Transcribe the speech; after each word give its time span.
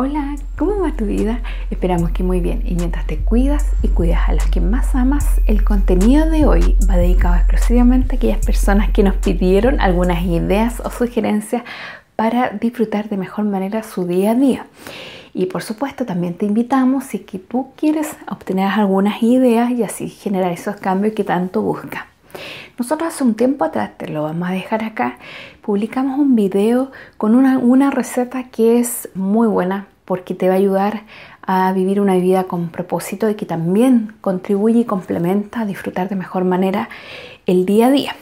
Hola, 0.00 0.36
¿cómo 0.56 0.78
va 0.78 0.92
tu 0.92 1.06
vida? 1.06 1.40
Esperamos 1.72 2.12
que 2.12 2.22
muy 2.22 2.38
bien. 2.38 2.62
Y 2.64 2.76
mientras 2.76 3.04
te 3.04 3.18
cuidas 3.18 3.66
y 3.82 3.88
cuidas 3.88 4.28
a 4.28 4.32
las 4.32 4.48
que 4.48 4.60
más 4.60 4.94
amas, 4.94 5.40
el 5.46 5.64
contenido 5.64 6.30
de 6.30 6.46
hoy 6.46 6.76
va 6.88 6.96
dedicado 6.96 7.34
exclusivamente 7.34 8.14
a 8.14 8.16
aquellas 8.16 8.46
personas 8.46 8.90
que 8.90 9.02
nos 9.02 9.16
pidieron 9.16 9.80
algunas 9.80 10.22
ideas 10.22 10.80
o 10.84 10.90
sugerencias 10.90 11.64
para 12.14 12.50
disfrutar 12.50 13.08
de 13.08 13.16
mejor 13.16 13.46
manera 13.46 13.82
su 13.82 14.06
día 14.06 14.30
a 14.30 14.34
día. 14.36 14.66
Y 15.34 15.46
por 15.46 15.64
supuesto 15.64 16.06
también 16.06 16.34
te 16.34 16.46
invitamos 16.46 17.02
si 17.02 17.18
tú 17.18 17.72
quieres 17.74 18.16
obtener 18.30 18.68
algunas 18.68 19.20
ideas 19.20 19.72
y 19.72 19.82
así 19.82 20.08
generar 20.08 20.52
esos 20.52 20.76
cambios 20.76 21.12
que 21.14 21.24
tanto 21.24 21.60
buscas. 21.60 22.04
Nosotros 22.78 23.08
hace 23.14 23.24
un 23.24 23.34
tiempo 23.34 23.64
atrás, 23.64 23.92
te 23.96 24.08
lo 24.08 24.22
vamos 24.22 24.48
a 24.48 24.52
dejar 24.52 24.84
acá, 24.84 25.18
publicamos 25.62 26.18
un 26.18 26.36
video 26.36 26.90
con 27.16 27.34
una, 27.34 27.58
una 27.58 27.90
receta 27.90 28.44
que 28.44 28.78
es 28.78 29.08
muy 29.14 29.48
buena 29.48 29.86
porque 30.04 30.34
te 30.34 30.48
va 30.48 30.54
a 30.54 30.56
ayudar 30.56 31.02
a 31.42 31.72
vivir 31.72 32.00
una 32.00 32.16
vida 32.16 32.44
con 32.44 32.68
propósito 32.68 33.28
y 33.30 33.34
que 33.34 33.46
también 33.46 34.14
contribuye 34.20 34.80
y 34.80 34.84
complementa 34.84 35.62
a 35.62 35.66
disfrutar 35.66 36.08
de 36.08 36.16
mejor 36.16 36.44
manera 36.44 36.88
el 37.46 37.66
día 37.66 37.86
a 37.86 37.90
día. 37.90 38.16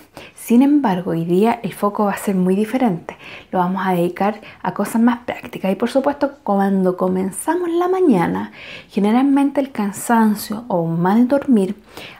Sin 0.47 0.63
embargo, 0.63 1.11
hoy 1.11 1.25
día 1.25 1.59
el 1.65 1.73
foco 1.73 2.05
va 2.05 2.13
a 2.13 2.17
ser 2.17 2.37
muy 2.37 2.55
diferente. 2.55 3.17
Lo 3.51 3.59
vamos 3.59 3.85
a 3.85 3.95
dedicar 3.95 4.41
a 4.63 4.75
cosas 4.75 5.03
más 5.03 5.25
prácticas. 5.25 5.73
Y 5.73 5.75
por 5.75 5.91
supuesto, 5.91 6.35
cuando 6.45 6.97
comenzamos 6.97 7.69
la 7.69 7.89
mañana, 7.89 8.53
generalmente 8.89 9.61
el 9.61 9.73
cansancio 9.73 10.63
o 10.69 10.87
mal 10.87 11.27
dormir 11.27 11.75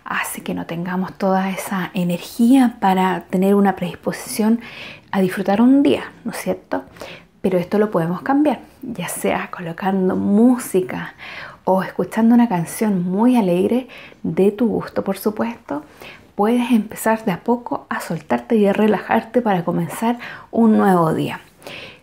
hace 0.05 0.43
que 0.43 0.55
no 0.55 0.67
tengamos 0.67 1.13
toda 1.17 1.51
esa 1.51 1.93
energía 1.95 2.79
para 2.81 3.27
tener 3.31 3.55
una 3.55 3.77
predisposición 3.77 4.59
a 5.13 5.21
disfrutar 5.21 5.61
un 5.61 5.85
día, 5.85 6.11
¿no 6.25 6.33
es 6.33 6.39
cierto? 6.39 6.83
Pero 7.43 7.59
esto 7.59 7.79
lo 7.79 7.93
podemos 7.93 8.23
cambiar, 8.23 8.59
ya 8.83 9.07
sea 9.07 9.53
colocando 9.53 10.17
música 10.17 11.15
o 11.63 11.85
escuchando 11.85 12.35
una 12.35 12.49
canción 12.49 13.09
muy 13.09 13.37
alegre 13.37 13.87
de 14.25 14.51
tu 14.51 14.67
gusto, 14.67 15.05
por 15.05 15.17
supuesto, 15.17 15.85
puedes 16.37 16.71
empezar 16.71 17.25
de 17.25 17.33
a 17.33 17.41
poco 17.41 17.87
a 17.89 18.01
soltarte 18.01 18.57
y 18.57 18.67
a 18.67 18.73
relajarte 18.73 19.43
para 19.43 19.65
comenzar 19.65 20.19
un 20.53 20.77
nuevo 20.77 21.13
día. 21.15 21.41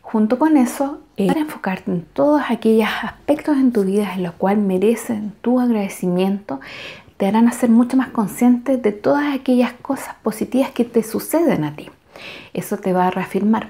Junto 0.01 0.37
con 0.37 0.57
eso, 0.57 0.99
eh, 1.17 1.27
para 1.27 1.39
enfocarte 1.39 1.91
en 1.91 2.01
todos 2.01 2.41
aquellos 2.49 2.89
aspectos 3.03 3.57
en 3.57 3.71
tu 3.71 3.83
vida 3.83 4.13
en 4.13 4.23
los 4.23 4.33
cuales 4.33 4.63
merecen 4.63 5.33
tu 5.41 5.59
agradecimiento, 5.59 6.59
te 7.17 7.27
harán 7.27 7.51
ser 7.53 7.69
mucho 7.69 7.95
más 7.95 8.09
consciente 8.09 8.77
de 8.77 8.91
todas 8.91 9.33
aquellas 9.33 9.73
cosas 9.73 10.15
positivas 10.23 10.71
que 10.71 10.83
te 10.83 11.03
suceden 11.03 11.63
a 11.63 11.75
ti. 11.75 11.89
Eso 12.53 12.77
te 12.77 12.91
va 12.91 13.07
a 13.07 13.11
reafirmar. 13.11 13.69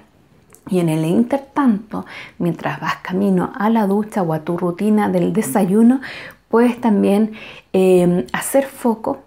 Y 0.69 0.80
en 0.80 0.88
el 0.88 1.03
intertanto, 1.03 2.06
mientras 2.39 2.80
vas 2.80 2.95
camino 2.97 3.52
a 3.56 3.69
la 3.69 3.86
ducha 3.86 4.22
o 4.22 4.34
a 4.34 4.39
tu 4.39 4.58
rutina 4.58 5.09
del 5.09 5.34
desayuno, 5.34 6.00
puedes 6.47 6.80
también 6.80 7.34
eh, 7.73 8.25
hacer 8.31 8.66
foco 8.66 9.23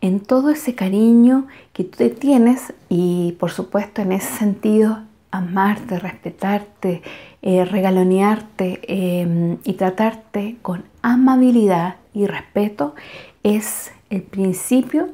en 0.00 0.20
todo 0.20 0.50
ese 0.50 0.74
cariño 0.74 1.46
que 1.72 1.84
tú 1.84 2.08
tienes 2.10 2.72
y 2.88 3.36
por 3.40 3.50
supuesto 3.50 4.02
en 4.02 4.12
ese 4.12 4.32
sentido 4.36 5.00
amarte, 5.30 5.98
respetarte, 5.98 7.02
eh, 7.42 7.64
regalonearte 7.64 8.80
em, 8.88 9.58
y 9.64 9.74
tratarte 9.74 10.56
con 10.62 10.84
amabilidad 11.02 11.96
y 12.14 12.26
respeto 12.26 12.94
es 13.42 13.92
el 14.10 14.22
principio 14.22 15.08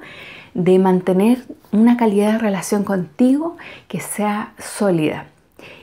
de 0.55 0.79
mantener 0.79 1.45
una 1.73 1.97
calidad 1.97 2.33
de 2.33 2.39
relación 2.39 2.85
contigo 2.85 3.57
que 3.89 4.01
sea 4.01 4.55
sólida. 4.59 5.27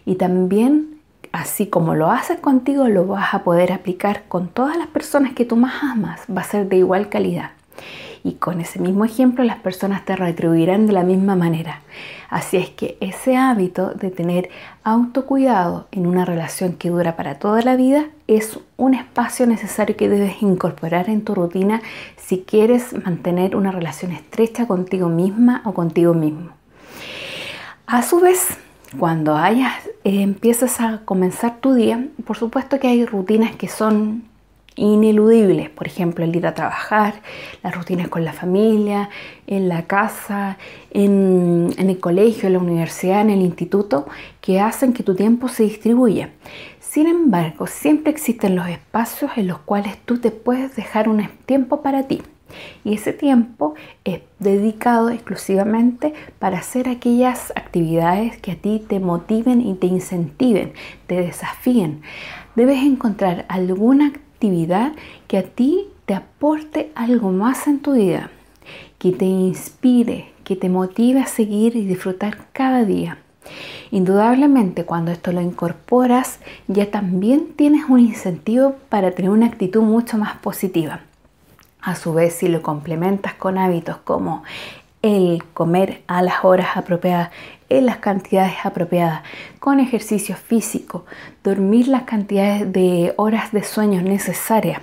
Y 0.05 0.15
también, 0.15 1.01
así 1.33 1.67
como 1.67 1.93
lo 1.93 2.09
haces 2.09 2.39
contigo, 2.39 2.87
lo 2.87 3.05
vas 3.05 3.33
a 3.33 3.43
poder 3.43 3.73
aplicar 3.73 4.23
con 4.29 4.47
todas 4.47 4.77
las 4.77 4.87
personas 4.87 5.33
que 5.33 5.43
tú 5.43 5.57
más 5.57 5.83
amas. 5.83 6.21
Va 6.35 6.41
a 6.41 6.45
ser 6.45 6.69
de 6.69 6.77
igual 6.77 7.09
calidad 7.09 7.51
y 8.23 8.33
con 8.33 8.61
ese 8.61 8.79
mismo 8.79 9.05
ejemplo 9.05 9.43
las 9.43 9.57
personas 9.57 10.05
te 10.05 10.15
retribuirán 10.15 10.87
de 10.87 10.93
la 10.93 11.03
misma 11.03 11.35
manera. 11.35 11.81
Así 12.29 12.57
es 12.57 12.69
que 12.69 12.97
ese 13.01 13.35
hábito 13.35 13.93
de 13.93 14.09
tener 14.09 14.49
autocuidado 14.83 15.87
en 15.91 16.07
una 16.07 16.23
relación 16.25 16.73
que 16.73 16.89
dura 16.89 17.15
para 17.15 17.39
toda 17.39 17.61
la 17.61 17.75
vida 17.75 18.05
es 18.27 18.59
un 18.77 18.93
espacio 18.93 19.45
necesario 19.47 19.97
que 19.97 20.09
debes 20.09 20.41
incorporar 20.41 21.09
en 21.09 21.23
tu 21.23 21.35
rutina 21.35 21.81
si 22.17 22.39
quieres 22.39 22.93
mantener 23.03 23.55
una 23.55 23.71
relación 23.71 24.11
estrecha 24.11 24.67
contigo 24.67 25.09
misma 25.09 25.61
o 25.65 25.73
contigo 25.73 26.13
mismo. 26.13 26.51
A 27.85 28.03
su 28.03 28.21
vez, 28.21 28.57
cuando 28.97 29.35
hayas, 29.35 29.73
eh, 30.05 30.21
empiezas 30.21 30.79
a 30.79 31.01
comenzar 31.03 31.57
tu 31.57 31.73
día, 31.73 32.07
por 32.25 32.37
supuesto 32.37 32.79
que 32.79 32.87
hay 32.87 33.05
rutinas 33.05 33.55
que 33.55 33.67
son 33.67 34.30
ineludibles, 34.75 35.69
por 35.69 35.87
ejemplo, 35.87 36.23
el 36.23 36.35
ir 36.35 36.47
a 36.47 36.53
trabajar, 36.53 37.15
las 37.63 37.75
rutinas 37.75 38.07
con 38.07 38.23
la 38.23 38.33
familia, 38.33 39.09
en 39.47 39.67
la 39.67 39.83
casa, 39.83 40.57
en, 40.91 41.73
el 41.77 41.99
colegio, 41.99 42.47
en 42.47 42.53
la 42.53 42.59
universidad, 42.59 43.21
en 43.21 43.31
el 43.31 43.41
instituto, 43.41 44.07
que 44.39 44.59
hacen 44.59 44.93
que 44.93 45.03
tu 45.03 45.15
tiempo 45.15 45.49
se 45.49 45.63
distribuya. 45.63 46.29
Sin 46.79 47.07
embargo, 47.07 47.67
siempre 47.67 48.11
existen 48.11 48.55
los 48.55 48.67
espacios 48.67 49.31
en 49.35 49.47
los 49.47 49.59
cuales 49.59 49.97
tú 50.05 50.19
te 50.19 50.31
puedes 50.31 50.75
dejar 50.75 51.09
un 51.09 51.27
tiempo 51.45 51.81
para 51.81 52.03
ti. 52.03 52.21
Y 52.83 52.95
ese 52.95 53.13
tiempo 53.13 53.75
es 54.03 54.21
dedicado 54.39 55.09
exclusivamente 55.09 56.13
para 56.37 56.57
hacer 56.57 56.89
aquellas 56.89 57.53
actividades 57.55 58.37
que 58.41 58.51
a 58.51 58.55
ti 58.55 58.83
te 58.85 58.99
motiven 58.99 59.61
y 59.61 59.75
te 59.75 59.87
incentiven, 59.87 60.73
te 61.07 61.15
desafíen. 61.21 62.01
Debes 62.55 62.83
encontrar 62.83 63.45
alguna 63.47 64.07
actividad 64.07 64.30
que 65.27 65.37
a 65.37 65.43
ti 65.43 65.87
te 66.05 66.15
aporte 66.15 66.91
algo 66.95 67.31
más 67.31 67.67
en 67.67 67.79
tu 67.79 67.93
vida, 67.93 68.31
que 68.97 69.11
te 69.11 69.25
inspire, 69.25 70.31
que 70.43 70.55
te 70.55 70.67
motive 70.67 71.19
a 71.19 71.27
seguir 71.27 71.75
y 71.75 71.85
disfrutar 71.85 72.47
cada 72.51 72.83
día. 72.83 73.19
Indudablemente 73.91 74.85
cuando 74.85 75.11
esto 75.11 75.31
lo 75.31 75.41
incorporas 75.41 76.39
ya 76.67 76.89
también 76.89 77.53
tienes 77.55 77.85
un 77.87 77.99
incentivo 77.99 78.75
para 78.89 79.11
tener 79.11 79.29
una 79.29 79.47
actitud 79.47 79.83
mucho 79.83 80.17
más 80.17 80.37
positiva. 80.37 81.01
A 81.81 81.95
su 81.95 82.13
vez, 82.13 82.35
si 82.35 82.47
lo 82.47 82.61
complementas 82.61 83.33
con 83.33 83.57
hábitos 83.57 83.97
como 83.97 84.43
el 85.01 85.43
comer 85.53 86.03
a 86.07 86.21
las 86.21 86.43
horas 86.43 86.77
apropiadas, 86.77 87.31
en 87.69 87.85
las 87.85 87.97
cantidades 87.97 88.53
apropiadas, 88.63 89.21
con 89.59 89.79
ejercicio 89.79 90.35
físico, 90.35 91.05
dormir 91.43 91.87
las 91.87 92.03
cantidades 92.03 92.71
de 92.71 93.13
horas 93.15 93.51
de 93.51 93.63
sueño 93.63 94.01
necesarias, 94.01 94.81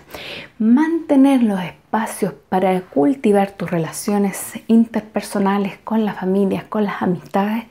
mantener 0.58 1.42
los 1.42 1.60
espacios 1.60 2.32
para 2.48 2.80
cultivar 2.80 3.50
tus 3.52 3.70
relaciones 3.70 4.54
interpersonales 4.66 5.78
con 5.84 6.04
las 6.04 6.16
familias, 6.16 6.64
con 6.64 6.84
las 6.84 7.02
amistades, 7.02 7.64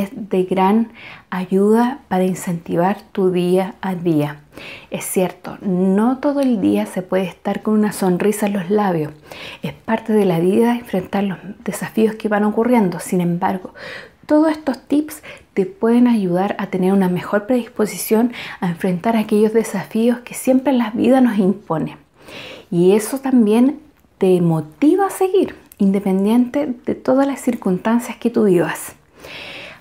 es 0.00 0.10
de 0.12 0.44
gran 0.44 0.92
ayuda 1.30 2.00
para 2.08 2.24
incentivar 2.24 3.02
tu 3.12 3.30
día 3.30 3.74
a 3.80 3.94
día. 3.94 4.40
Es 4.90 5.04
cierto, 5.04 5.58
no 5.60 6.18
todo 6.18 6.40
el 6.40 6.60
día 6.60 6.86
se 6.86 7.02
puede 7.02 7.24
estar 7.24 7.62
con 7.62 7.74
una 7.74 7.92
sonrisa 7.92 8.46
en 8.46 8.52
los 8.54 8.70
labios. 8.70 9.12
Es 9.62 9.72
parte 9.72 10.12
de 10.12 10.24
la 10.24 10.40
vida 10.40 10.74
enfrentar 10.74 11.24
los 11.24 11.38
desafíos 11.64 12.14
que 12.14 12.28
van 12.28 12.44
ocurriendo. 12.44 13.00
Sin 13.00 13.20
embargo, 13.20 13.74
todos 14.26 14.52
estos 14.52 14.80
tips 14.86 15.22
te 15.54 15.66
pueden 15.66 16.06
ayudar 16.06 16.56
a 16.58 16.66
tener 16.68 16.92
una 16.92 17.08
mejor 17.08 17.46
predisposición 17.46 18.32
a 18.60 18.68
enfrentar 18.68 19.16
aquellos 19.16 19.52
desafíos 19.52 20.20
que 20.20 20.34
siempre 20.34 20.72
la 20.72 20.90
vida 20.90 21.20
nos 21.20 21.38
impone. 21.38 21.96
Y 22.70 22.92
eso 22.92 23.18
también 23.18 23.80
te 24.18 24.40
motiva 24.40 25.06
a 25.06 25.10
seguir, 25.10 25.56
independiente 25.78 26.74
de 26.86 26.94
todas 26.94 27.26
las 27.26 27.40
circunstancias 27.40 28.16
que 28.16 28.30
tú 28.30 28.44
vivas. 28.44 28.94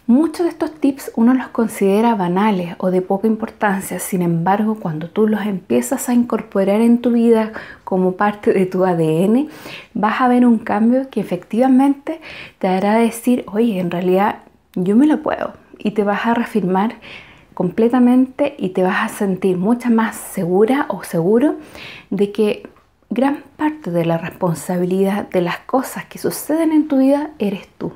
Muchos 0.07 0.45
de 0.45 0.50
estos 0.50 0.73
tips 0.73 1.12
uno 1.16 1.34
los 1.34 1.47
considera 1.50 2.16
banales 2.16 2.75
o 2.79 2.89
de 2.91 3.01
poca 3.01 3.28
importancia, 3.28 4.00
sin 4.00 4.23
embargo, 4.23 4.75
cuando 4.79 5.09
tú 5.09 5.28
los 5.28 5.46
empiezas 5.46 6.09
a 6.09 6.14
incorporar 6.14 6.81
en 6.81 7.02
tu 7.02 7.11
vida 7.11 7.53
como 7.84 8.14
parte 8.14 8.52
de 8.52 8.66
tu 8.66 8.84
ADN, 8.84 9.47
vas 9.93 10.20
a 10.20 10.28
ver 10.28 10.46
un 10.46 10.58
cambio 10.58 11.09
que 11.09 11.22
efectivamente 11.22 12.20
te 12.58 12.67
hará 12.67 12.96
decir, 12.96 13.46
oye, 13.47 13.79
en 13.79 13.91
realidad 13.91 14.40
yo 14.76 14.96
me 14.96 15.05
lo 15.05 15.22
puedo, 15.22 15.53
y 15.78 15.91
te 15.91 16.03
vas 16.03 16.26
a 16.26 16.34
reafirmar 16.34 16.96
completamente 17.53 18.55
y 18.58 18.70
te 18.70 18.84
vas 18.84 19.03
a 19.03 19.16
sentir 19.16 19.58
mucha 19.58 19.90
más 19.90 20.16
segura 20.16 20.87
o 20.90 21.03
seguro 21.03 21.58
de 22.09 22.31
que 22.31 22.67
gran 23.09 23.43
parte 23.55 23.91
de 23.91 24.05
la 24.05 24.17
responsabilidad 24.17 25.29
de 25.29 25.41
las 25.41 25.59
cosas 25.59 26.05
que 26.05 26.17
suceden 26.17 26.72
en 26.72 26.87
tu 26.87 26.97
vida 26.97 27.31
eres 27.40 27.67
tú, 27.78 27.93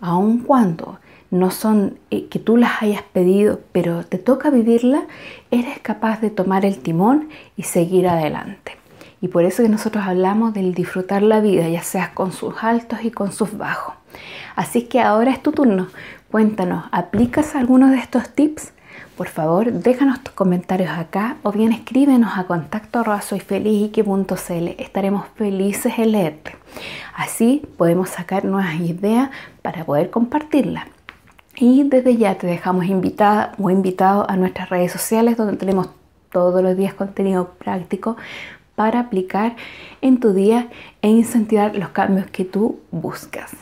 aun 0.00 0.38
cuando 0.38 0.98
no 1.34 1.50
son 1.50 1.98
eh, 2.10 2.28
que 2.28 2.38
tú 2.38 2.56
las 2.56 2.80
hayas 2.80 3.02
pedido, 3.02 3.60
pero 3.72 4.04
te 4.04 4.18
toca 4.18 4.50
vivirla, 4.50 5.04
eres 5.50 5.80
capaz 5.80 6.20
de 6.20 6.30
tomar 6.30 6.64
el 6.64 6.78
timón 6.78 7.28
y 7.56 7.64
seguir 7.64 8.06
adelante. 8.08 8.76
Y 9.20 9.28
por 9.28 9.44
eso 9.44 9.62
que 9.62 9.68
nosotros 9.68 10.04
hablamos 10.06 10.54
del 10.54 10.74
disfrutar 10.74 11.22
la 11.22 11.40
vida, 11.40 11.68
ya 11.68 11.82
sea 11.82 12.14
con 12.14 12.32
sus 12.32 12.62
altos 12.62 13.00
y 13.02 13.10
con 13.10 13.32
sus 13.32 13.56
bajos. 13.58 13.94
Así 14.54 14.82
que 14.82 15.00
ahora 15.00 15.32
es 15.32 15.42
tu 15.42 15.50
turno. 15.50 15.88
Cuéntanos, 16.30 16.84
¿aplicas 16.92 17.56
algunos 17.56 17.90
de 17.90 17.98
estos 17.98 18.28
tips? 18.30 18.72
por 19.16 19.28
favor 19.28 19.72
déjanos 19.72 20.22
tus 20.22 20.34
comentarios 20.34 20.90
acá 20.90 21.36
o 21.42 21.52
bien 21.52 21.72
escríbenos 21.72 22.36
a 22.36 22.44
contacto 22.44 22.98
arroba. 22.98 23.20
Estaremos 24.78 25.26
felices 25.36 25.92
en 25.98 26.12
leerte. 26.12 26.56
Así 27.14 27.62
podemos 27.78 28.10
sacar 28.10 28.44
nuevas 28.44 28.74
ideas 28.80 29.30
para 29.62 29.84
poder 29.84 30.10
compartirlas. 30.10 30.86
Y 31.56 31.84
desde 31.84 32.16
ya 32.16 32.36
te 32.36 32.46
dejamos 32.46 32.86
invitada 32.86 33.54
o 33.58 33.70
invitado 33.70 34.28
a 34.28 34.36
nuestras 34.36 34.70
redes 34.70 34.92
sociales 34.92 35.36
donde 35.36 35.56
tenemos 35.56 35.88
todos 36.32 36.62
los 36.62 36.76
días 36.76 36.94
contenido 36.94 37.50
práctico 37.58 38.16
para 38.74 39.00
aplicar 39.00 39.56
en 40.00 40.18
tu 40.18 40.32
día 40.32 40.68
e 41.00 41.08
incentivar 41.08 41.76
los 41.76 41.90
cambios 41.90 42.26
que 42.26 42.44
tú 42.44 42.80
buscas. 42.90 43.52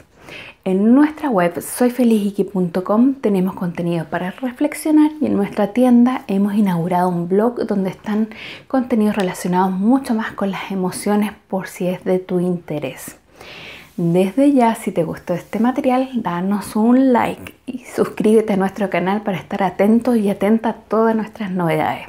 En 0.64 0.94
nuestra 0.94 1.28
web 1.28 1.60
soyfeliziki.com 1.60 3.14
tenemos 3.14 3.54
contenido 3.56 4.06
para 4.06 4.30
reflexionar 4.30 5.10
y 5.20 5.26
en 5.26 5.34
nuestra 5.34 5.72
tienda 5.72 6.22
hemos 6.28 6.54
inaugurado 6.54 7.08
un 7.08 7.28
blog 7.28 7.66
donde 7.66 7.90
están 7.90 8.28
contenidos 8.68 9.16
relacionados 9.16 9.72
mucho 9.72 10.14
más 10.14 10.32
con 10.32 10.52
las 10.52 10.70
emociones 10.70 11.32
por 11.48 11.66
si 11.66 11.88
es 11.88 12.04
de 12.04 12.20
tu 12.20 12.38
interés. 12.38 13.21
Desde 13.96 14.52
ya, 14.52 14.74
si 14.74 14.90
te 14.90 15.04
gustó 15.04 15.34
este 15.34 15.60
material, 15.60 16.10
danos 16.14 16.76
un 16.76 17.12
like 17.12 17.54
y 17.66 17.84
suscríbete 17.84 18.54
a 18.54 18.56
nuestro 18.56 18.88
canal 18.90 19.22
para 19.22 19.38
estar 19.38 19.62
atento 19.62 20.16
y 20.16 20.30
atenta 20.30 20.70
a 20.70 20.74
todas 20.74 21.14
nuestras 21.14 21.50
novedades. 21.50 22.06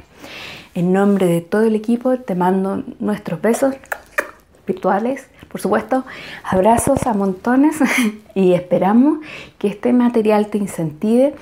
En 0.74 0.92
nombre 0.92 1.26
de 1.26 1.40
todo 1.40 1.62
el 1.62 1.74
equipo 1.74 2.18
te 2.18 2.34
mando 2.34 2.82
nuestros 2.98 3.40
besos 3.40 3.74
virtuales 4.66 5.28
por 5.54 5.60
supuesto, 5.60 6.04
abrazos 6.42 7.06
a 7.06 7.14
montones 7.14 7.76
y 8.34 8.54
esperamos 8.54 9.20
que 9.56 9.68
este 9.68 9.92
material 9.92 10.48
te 10.48 10.58
incentive. 10.58 11.32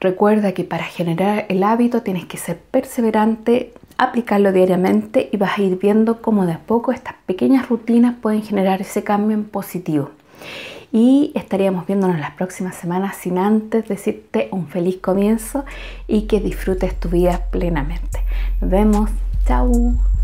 Recuerda 0.00 0.50
que 0.54 0.64
para 0.64 0.82
generar 0.82 1.46
el 1.48 1.62
hábito 1.62 2.02
tienes 2.02 2.24
que 2.24 2.36
ser 2.36 2.58
perseverante, 2.58 3.74
aplicarlo 3.98 4.52
diariamente 4.52 5.28
y 5.32 5.36
vas 5.36 5.58
a 5.58 5.62
ir 5.62 5.78
viendo 5.78 6.22
cómo 6.22 6.46
de 6.46 6.52
a 6.52 6.60
poco 6.60 6.92
estas 6.92 7.14
pequeñas 7.26 7.68
rutinas 7.68 8.14
pueden 8.20 8.42
generar 8.42 8.80
ese 8.80 9.02
cambio 9.02 9.36
en 9.36 9.44
positivo. 9.44 10.10
Y 10.90 11.32
estaríamos 11.34 11.86
viéndonos 11.86 12.18
las 12.18 12.30
próximas 12.30 12.76
semanas 12.76 13.16
sin 13.16 13.36
antes 13.36 13.86
decirte 13.88 14.48
un 14.52 14.68
feliz 14.68 14.96
comienzo 14.98 15.66
y 16.06 16.22
que 16.22 16.40
disfrutes 16.40 16.98
tu 16.98 17.10
vida 17.10 17.42
plenamente. 17.50 18.20
Nos 18.62 18.70
vemos. 18.70 19.10
Chao. 19.46 20.17